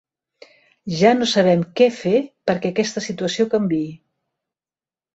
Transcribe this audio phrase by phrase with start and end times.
[1.01, 2.15] Ja no sabem què fer
[2.53, 3.95] perquè aquesta situació canviï.